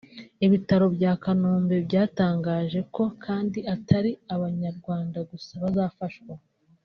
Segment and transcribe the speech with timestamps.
[0.45, 6.33] Ibitaro bya Kanombe byatangaje ko kandi atari abanyarwanda gusa bazafashwa